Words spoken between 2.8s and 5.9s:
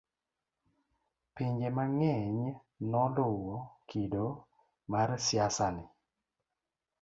noluwo kido mar siasa ni